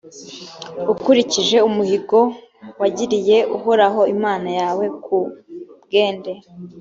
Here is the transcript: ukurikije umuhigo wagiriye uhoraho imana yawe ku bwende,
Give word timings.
ukurikije 0.91 1.57
umuhigo 1.69 2.19
wagiriye 2.79 3.37
uhoraho 3.57 4.01
imana 4.15 4.49
yawe 4.59 4.85
ku 5.03 5.15
bwende, 5.83 6.31